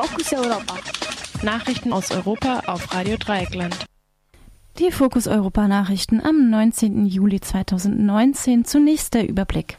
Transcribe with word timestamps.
Fokus 0.00 0.32
Europa. 0.32 0.74
Nachrichten 1.42 1.92
aus 1.92 2.12
Europa 2.12 2.62
auf 2.66 2.94
Radio 2.94 3.16
Dreieckland. 3.16 3.84
Die 4.78 4.92
Fokus 4.92 5.26
Europa 5.26 5.66
Nachrichten 5.66 6.20
am 6.20 6.50
19. 6.50 7.04
Juli 7.06 7.40
2019. 7.40 8.64
Zunächst 8.64 9.14
der 9.14 9.28
Überblick. 9.28 9.76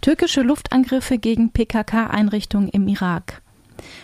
Türkische 0.00 0.42
Luftangriffe 0.42 1.18
gegen 1.18 1.50
PKK-Einrichtungen 1.50 2.68
im 2.68 2.86
Irak. 2.86 3.42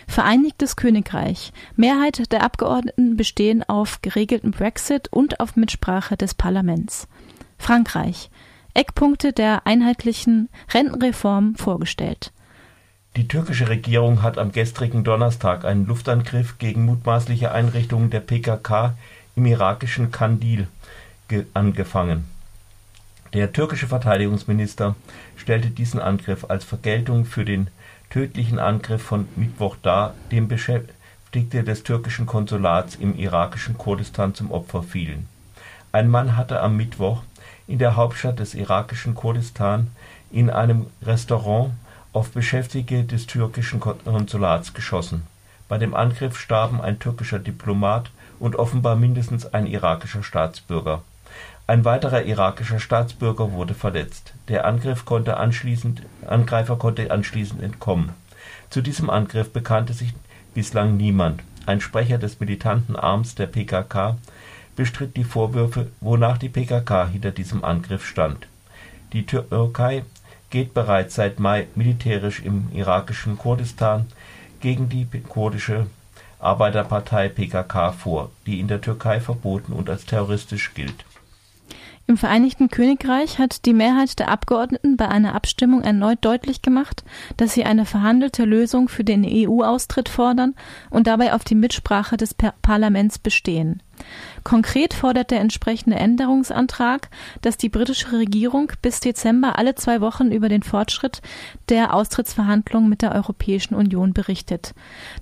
Vereinigtes 0.09 0.75
Königreich. 0.75 1.53
Mehrheit 1.77 2.33
der 2.33 2.43
Abgeordneten 2.43 3.15
bestehen 3.15 3.63
auf 3.63 4.01
geregelten 4.01 4.51
Brexit 4.51 5.07
und 5.09 5.39
auf 5.39 5.55
Mitsprache 5.55 6.17
des 6.17 6.33
Parlaments. 6.33 7.07
Frankreich. 7.57 8.29
Eckpunkte 8.73 9.31
der 9.31 9.65
einheitlichen 9.65 10.49
Rentenreform 10.73 11.55
vorgestellt. 11.55 12.33
Die 13.15 13.27
türkische 13.27 13.69
Regierung 13.69 14.21
hat 14.21 14.37
am 14.37 14.51
gestrigen 14.51 15.03
Donnerstag 15.03 15.65
einen 15.65 15.87
Luftangriff 15.87 16.57
gegen 16.59 16.85
mutmaßliche 16.85 17.51
Einrichtungen 17.51 18.11
der 18.11 18.19
PKK 18.19 18.95
im 19.35 19.45
irakischen 19.45 20.11
Kandil 20.11 20.67
angefangen. 21.53 22.25
Der 23.33 23.51
türkische 23.51 23.87
Verteidigungsminister 23.87 24.95
stellte 25.35 25.69
diesen 25.69 25.99
Angriff 25.99 26.45
als 26.49 26.63
Vergeltung 26.63 27.25
für 27.25 27.45
den 27.45 27.67
tödlichen 28.09 28.57
Angriff 28.57 29.03
von 29.03 29.27
Mittwoch 29.35 29.75
dar, 29.81 30.13
dem 30.31 30.47
Beschäftigte 30.47 31.63
des 31.63 31.83
türkischen 31.83 32.25
Konsulats 32.25 32.95
im 32.95 33.17
irakischen 33.17 33.77
Kurdistan 33.77 34.33
zum 34.33 34.51
Opfer 34.51 34.81
fielen. 34.81 35.27
Ein 35.91 36.09
Mann 36.09 36.37
hatte 36.37 36.61
am 36.61 36.77
Mittwoch 36.77 37.23
in 37.67 37.79
der 37.79 37.95
Hauptstadt 37.95 38.39
des 38.39 38.55
irakischen 38.55 39.13
Kurdistan 39.13 39.87
in 40.31 40.49
einem 40.49 40.87
Restaurant 41.03 41.71
auf 42.13 42.31
Beschäftigte 42.31 43.03
des 43.03 43.27
türkischen 43.27 43.79
Konsulats 43.79 44.73
geschossen. 44.73 45.23
Bei 45.67 45.77
dem 45.77 45.93
Angriff 45.93 46.39
starben 46.39 46.81
ein 46.81 46.99
türkischer 46.99 47.39
Diplomat 47.39 48.09
und 48.39 48.55
offenbar 48.55 48.95
mindestens 48.95 49.45
ein 49.53 49.67
irakischer 49.67 50.23
Staatsbürger. 50.23 51.03
Ein 51.67 51.85
weiterer 51.85 52.23
irakischer 52.23 52.79
Staatsbürger 52.79 53.51
wurde 53.51 53.75
verletzt. 53.75 54.33
Der 54.47 54.65
Angriff 54.65 55.05
konnte 55.05 55.37
Angreifer 55.37 56.75
konnte 56.77 57.11
anschließend 57.11 57.61
entkommen. 57.61 58.13
Zu 58.71 58.81
diesem 58.81 59.11
Angriff 59.11 59.53
bekannte 59.53 59.93
sich 59.93 60.15
bislang 60.55 60.97
niemand. 60.97 61.43
Ein 61.67 61.81
Sprecher 61.81 62.17
des 62.17 62.39
militanten 62.39 62.95
Arms 62.95 63.35
der 63.35 63.45
PKK 63.45 64.17
bestritt 64.75 65.15
die 65.15 65.23
Vorwürfe, 65.23 65.91
wonach 66.01 66.39
die 66.39 66.49
PKK 66.49 67.07
hinter 67.09 67.29
diesem 67.29 67.63
Angriff 67.63 68.03
stand. 68.07 68.47
Die 69.13 69.27
Türkei 69.27 70.03
geht 70.49 70.73
bereits 70.73 71.15
seit 71.15 71.39
Mai 71.39 71.67
militärisch 71.75 72.41
im 72.41 72.69
irakischen 72.73 73.37
Kurdistan 73.37 74.05
gegen 74.59 74.89
die 74.89 75.05
kurdische 75.27 75.87
Arbeiterpartei 76.39 77.29
PKK 77.29 77.91
vor, 77.91 78.31
die 78.45 78.59
in 78.59 78.67
der 78.67 78.81
Türkei 78.81 79.19
verboten 79.19 79.73
und 79.73 79.89
als 79.89 80.05
terroristisch 80.05 80.73
gilt. 80.73 81.05
Im 82.07 82.17
Vereinigten 82.17 82.69
Königreich 82.69 83.37
hat 83.37 83.65
die 83.67 83.73
Mehrheit 83.73 84.17
der 84.17 84.29
Abgeordneten 84.29 84.97
bei 84.97 85.07
einer 85.07 85.35
Abstimmung 85.35 85.83
erneut 85.83 86.17
deutlich 86.21 86.63
gemacht, 86.63 87.03
dass 87.37 87.53
sie 87.53 87.65
eine 87.65 87.85
verhandelte 87.85 88.45
Lösung 88.45 88.89
für 88.89 89.03
den 89.03 89.23
EU-Austritt 89.23 90.09
fordern 90.09 90.55
und 90.89 91.05
dabei 91.05 91.33
auf 91.33 91.43
die 91.43 91.53
Mitsprache 91.53 92.17
des 92.17 92.33
Parlaments 92.33 93.19
bestehen. 93.19 93.83
Konkret 94.43 94.93
fordert 94.93 95.31
der 95.31 95.41
entsprechende 95.41 95.97
Änderungsantrag, 95.97 97.09
dass 97.41 97.57
die 97.57 97.69
britische 97.69 98.11
Regierung 98.11 98.71
bis 98.81 98.99
Dezember 98.99 99.57
alle 99.57 99.75
zwei 99.75 100.01
Wochen 100.01 100.31
über 100.31 100.49
den 100.49 100.63
Fortschritt 100.63 101.21
der 101.69 101.93
Austrittsverhandlungen 101.93 102.89
mit 102.89 103.01
der 103.01 103.13
Europäischen 103.13 103.75
Union 103.75 104.13
berichtet. 104.13 104.73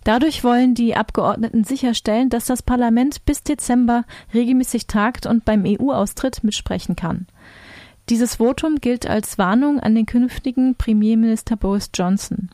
Dadurch 0.03 0.43
wollen 0.43 0.75
die 0.75 0.95
Abgeordneten 0.95 1.63
sicherstellen, 1.63 2.29
dass 2.29 2.45
das 2.45 2.61
Parlament 2.61 3.25
bis 3.25 3.43
Dezember 3.43 4.03
regelmäßig 4.33 4.87
tagt 4.87 5.25
und 5.25 5.45
beim 5.45 5.63
EU-Austritt 5.65 6.43
mitsprechen 6.43 6.95
kann. 6.95 7.27
Dieses 8.09 8.35
Votum 8.35 8.77
gilt 8.77 9.05
als 9.05 9.37
Warnung 9.37 9.81
an 9.81 9.93
den 9.93 10.05
künftigen 10.05 10.75
Premierminister 10.75 11.57
Boris 11.57 11.89
Johnson. 11.93 12.49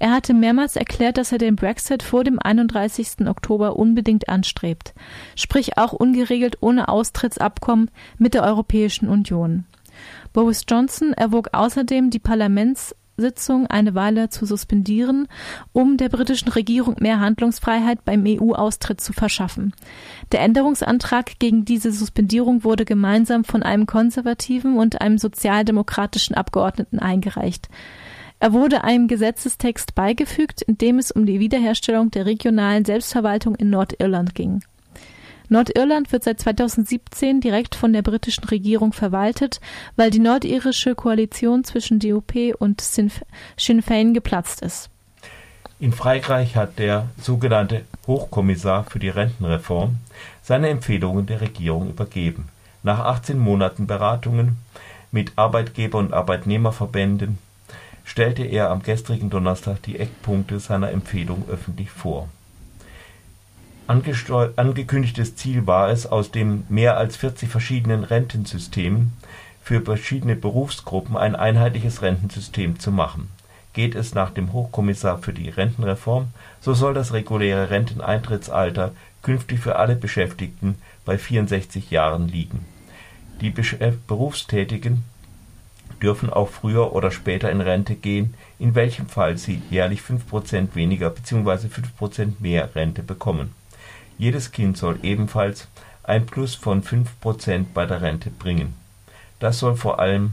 Er 0.00 0.10
hatte 0.10 0.34
mehrmals 0.34 0.74
erklärt, 0.74 1.18
dass 1.18 1.30
er 1.30 1.38
den 1.38 1.54
Brexit 1.54 2.02
vor 2.02 2.24
dem 2.24 2.40
31. 2.40 3.28
Oktober 3.28 3.76
unbedingt 3.76 4.28
anstrebt, 4.28 4.94
sprich 5.36 5.78
auch 5.78 5.92
ungeregelt 5.92 6.56
ohne 6.62 6.88
Austrittsabkommen 6.88 7.92
mit 8.18 8.34
der 8.34 8.42
Europäischen 8.42 9.08
Union. 9.08 9.66
Boris 10.32 10.64
Johnson 10.68 11.12
erwog 11.12 11.50
außerdem 11.52 12.10
die 12.10 12.18
Parlaments 12.18 12.94
Sitzung 13.18 13.66
eine 13.66 13.94
Weile 13.94 14.30
zu 14.30 14.46
suspendieren, 14.46 15.28
um 15.72 15.96
der 15.96 16.08
britischen 16.08 16.48
Regierung 16.48 16.96
mehr 17.00 17.20
Handlungsfreiheit 17.20 18.04
beim 18.04 18.24
EU-Austritt 18.26 19.00
zu 19.00 19.12
verschaffen. 19.12 19.74
Der 20.32 20.40
Änderungsantrag 20.40 21.38
gegen 21.38 21.64
diese 21.64 21.92
Suspendierung 21.92 22.64
wurde 22.64 22.84
gemeinsam 22.84 23.44
von 23.44 23.62
einem 23.62 23.86
konservativen 23.86 24.76
und 24.78 25.00
einem 25.00 25.18
sozialdemokratischen 25.18 26.36
Abgeordneten 26.36 26.98
eingereicht. 26.98 27.68
Er 28.40 28.52
wurde 28.52 28.84
einem 28.84 29.08
Gesetzestext 29.08 29.94
beigefügt, 29.94 30.62
in 30.62 30.78
dem 30.78 30.98
es 30.98 31.10
um 31.10 31.26
die 31.26 31.40
Wiederherstellung 31.40 32.10
der 32.10 32.24
regionalen 32.24 32.84
Selbstverwaltung 32.84 33.56
in 33.56 33.70
Nordirland 33.70 34.34
ging. 34.34 34.62
Nordirland 35.48 36.12
wird 36.12 36.24
seit 36.24 36.40
2017 36.40 37.40
direkt 37.40 37.74
von 37.74 37.92
der 37.92 38.02
britischen 38.02 38.44
Regierung 38.44 38.92
verwaltet, 38.92 39.60
weil 39.96 40.10
die 40.10 40.18
nordirische 40.18 40.94
Koalition 40.94 41.64
zwischen 41.64 41.98
DUP 41.98 42.34
und 42.58 42.80
Sinn 42.80 43.10
Fein 43.82 44.14
geplatzt 44.14 44.60
ist. 44.62 44.90
In 45.80 45.92
Frankreich 45.92 46.56
hat 46.56 46.78
der 46.78 47.08
sogenannte 47.20 47.82
Hochkommissar 48.06 48.84
für 48.84 48.98
die 48.98 49.08
Rentenreform 49.08 49.96
seine 50.42 50.68
Empfehlungen 50.68 51.26
der 51.26 51.40
Regierung 51.40 51.88
übergeben. 51.88 52.48
Nach 52.82 52.98
18 52.98 53.38
Monaten 53.38 53.86
Beratungen 53.86 54.58
mit 55.12 55.32
Arbeitgeber- 55.36 55.98
und 55.98 56.12
Arbeitnehmerverbänden 56.12 57.38
stellte 58.04 58.42
er 58.44 58.70
am 58.70 58.82
gestrigen 58.82 59.30
Donnerstag 59.30 59.82
die 59.82 59.98
Eckpunkte 59.98 60.58
seiner 60.58 60.90
Empfehlung 60.90 61.44
öffentlich 61.48 61.90
vor 61.90 62.28
Angekündigtes 63.88 65.34
Ziel 65.36 65.66
war 65.66 65.88
es, 65.88 66.06
aus 66.06 66.30
den 66.30 66.64
mehr 66.68 66.98
als 66.98 67.16
40 67.16 67.48
verschiedenen 67.48 68.04
Rentensystemen 68.04 69.14
für 69.62 69.80
verschiedene 69.80 70.36
Berufsgruppen 70.36 71.16
ein 71.16 71.34
einheitliches 71.34 72.02
Rentensystem 72.02 72.78
zu 72.78 72.92
machen. 72.92 73.30
Geht 73.72 73.94
es 73.94 74.14
nach 74.14 74.28
dem 74.28 74.52
Hochkommissar 74.52 75.16
für 75.22 75.32
die 75.32 75.48
Rentenreform, 75.48 76.26
so 76.60 76.74
soll 76.74 76.92
das 76.92 77.14
reguläre 77.14 77.70
Renteneintrittsalter 77.70 78.92
künftig 79.22 79.60
für 79.60 79.76
alle 79.76 79.96
Beschäftigten 79.96 80.74
bei 81.06 81.16
64 81.16 81.90
Jahren 81.90 82.28
liegen. 82.28 82.66
Die 83.40 83.54
Berufstätigen 84.06 85.04
dürfen 86.02 86.28
auch 86.28 86.50
früher 86.50 86.92
oder 86.92 87.10
später 87.10 87.50
in 87.50 87.62
Rente 87.62 87.94
gehen, 87.94 88.34
in 88.58 88.74
welchem 88.74 89.08
Fall 89.08 89.38
sie 89.38 89.62
jährlich 89.70 90.02
5% 90.02 90.74
weniger 90.74 91.08
bzw. 91.08 91.68
5% 91.68 92.32
mehr 92.40 92.74
Rente 92.74 93.02
bekommen 93.02 93.54
jedes 94.18 94.52
Kind 94.52 94.76
soll 94.76 94.98
ebenfalls 95.02 95.68
ein 96.02 96.26
Plus 96.26 96.54
von 96.54 96.82
5% 96.82 97.66
bei 97.72 97.86
der 97.86 98.02
Rente 98.02 98.30
bringen. 98.30 98.74
Das 99.38 99.60
soll 99.60 99.76
vor 99.76 100.00
allem 100.00 100.32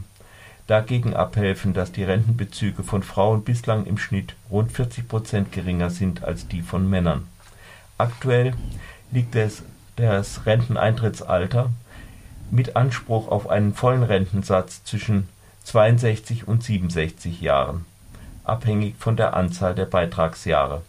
dagegen 0.66 1.14
abhelfen, 1.14 1.74
dass 1.74 1.92
die 1.92 2.02
Rentenbezüge 2.02 2.82
von 2.82 3.02
Frauen 3.02 3.44
bislang 3.44 3.86
im 3.86 3.98
Schnitt 3.98 4.34
rund 4.50 4.72
40% 4.72 5.46
geringer 5.52 5.90
sind 5.90 6.24
als 6.24 6.48
die 6.48 6.62
von 6.62 6.88
Männern. 6.90 7.28
Aktuell 7.98 8.54
liegt 9.12 9.34
das, 9.34 9.62
das 9.94 10.44
Renteneintrittsalter 10.44 11.70
mit 12.50 12.74
Anspruch 12.74 13.28
auf 13.28 13.48
einen 13.48 13.74
vollen 13.74 14.02
Rentensatz 14.02 14.82
zwischen 14.84 15.28
62 15.64 16.48
und 16.48 16.62
67 16.62 17.40
Jahren, 17.40 17.84
abhängig 18.44 18.96
von 18.98 19.16
der 19.16 19.34
Anzahl 19.34 19.74
der 19.74 19.86
Beitragsjahre 19.86 20.82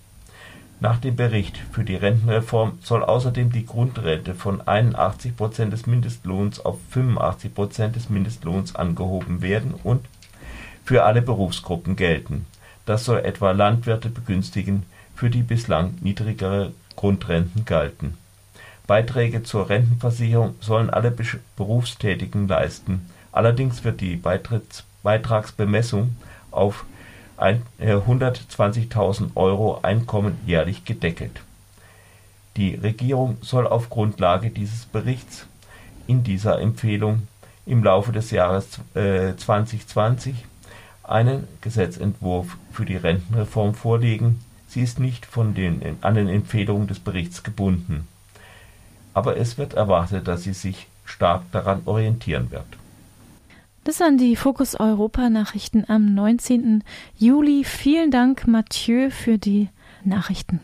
nach 0.80 1.00
dem 1.00 1.16
Bericht 1.16 1.58
für 1.72 1.84
die 1.84 1.96
Rentenreform 1.96 2.78
soll 2.82 3.04
außerdem 3.04 3.52
die 3.52 3.66
Grundrente 3.66 4.36
von 4.36 4.62
81% 4.62 5.70
des 5.70 5.88
Mindestlohns 5.88 6.60
auf 6.64 6.78
85% 6.94 7.90
des 7.90 8.10
Mindestlohns 8.10 8.76
angehoben 8.76 9.42
werden 9.42 9.74
und 9.84 10.06
für 10.86 11.04
alle 11.04 11.22
Berufsgruppen 11.22 11.96
gelten. 11.96 12.46
Das 12.86 13.06
soll 13.06 13.20
etwa 13.20 13.52
Landwirte 13.52 14.10
begünstigen, 14.10 14.84
für 15.16 15.30
die 15.32 15.42
bislang 15.42 15.96
niedrigere 16.02 16.74
Grundrenten 16.96 17.66
galten. 17.66 18.16
Beiträge 18.86 19.44
zur 19.44 19.70
Rentenversicherung 19.70 20.56
sollen 20.62 20.90
alle 20.90 21.14
Berufstätigen 21.58 22.48
leisten. 22.48 23.10
Allerdings 23.32 23.84
wird 23.84 24.00
die 24.00 24.22
Beitragsbemessung 25.04 26.16
auf 26.52 26.86
120.000 27.38 29.26
äh, 29.26 29.30
Euro 29.36 29.80
Einkommen 29.82 30.38
jährlich 30.46 30.86
gedeckelt. 30.86 31.42
Die 32.56 32.76
Regierung 32.76 33.38
soll 33.42 33.68
auf 33.68 33.90
Grundlage 33.90 34.50
dieses 34.50 34.86
Berichts 34.86 35.46
in 36.08 36.24
dieser 36.24 36.60
Empfehlung 36.60 37.28
im 37.66 37.84
Laufe 37.84 38.12
des 38.12 38.32
Jahres 38.32 38.80
2020 38.94 40.34
äh, 40.34 40.36
einen 41.04 41.48
Gesetzentwurf 41.62 42.58
für 42.72 42.86
die 42.86 42.96
Rentenreform 42.96 43.76
vorlegen, 43.76 44.40
Sie 44.68 44.82
ist 44.82 45.00
nicht 45.00 45.26
von 45.26 45.54
den, 45.54 45.98
an 46.02 46.16
den 46.16 46.28
Empfehlungen 46.28 46.88
des 46.88 47.00
Berichts 47.00 47.44
gebunden. 47.44 48.08
Aber 49.14 49.38
es 49.38 49.58
wird 49.58 49.74
erwartet, 49.74 50.28
dass 50.28 50.44
sie 50.44 50.54
sich 50.54 50.88
stark 51.06 51.44
daran 51.52 51.82
orientieren 51.86 52.52
wird. 52.52 52.66
Das 53.88 54.02
waren 54.02 54.18
die 54.18 54.36
Fokus 54.36 54.78
Europa 54.78 55.30
Nachrichten 55.30 55.86
am 55.88 56.14
19. 56.14 56.84
Juli. 57.18 57.64
Vielen 57.64 58.12
Dank, 58.12 58.46
Mathieu, 58.46 59.10
für 59.12 59.38
die 59.38 59.70
Nachrichten. 60.04 60.60